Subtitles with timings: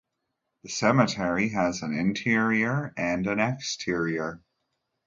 [0.63, 4.41] The cemetery has an interior and an exterior.